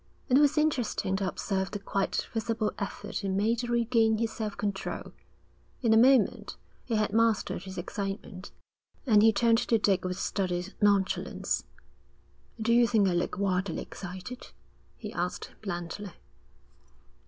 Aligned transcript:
It 0.29 0.39
was 0.39 0.57
interesting 0.57 1.15
to 1.17 1.27
observe 1.27 1.69
the 1.69 1.77
quite 1.77 2.27
visible 2.33 2.71
effort 2.79 3.19
he 3.19 3.29
made 3.29 3.59
to 3.59 3.67
regain 3.71 4.17
his 4.17 4.31
self 4.31 4.57
control. 4.57 5.11
In 5.83 5.93
a 5.93 5.95
moment 5.95 6.57
he 6.83 6.95
had 6.95 7.13
mastered 7.13 7.65
his 7.65 7.77
excitement, 7.77 8.49
and 9.05 9.21
he 9.21 9.31
turned 9.31 9.59
to 9.59 9.77
Dick 9.77 10.03
with 10.03 10.17
studied 10.17 10.73
nonchalance. 10.81 11.65
'Do 12.59 12.73
you 12.73 12.87
think 12.87 13.07
I 13.09 13.13
look 13.13 13.37
wildly 13.37 13.79
excited?' 13.83 14.47
he 14.97 15.13
asked 15.13 15.51
blandly. 15.61 16.13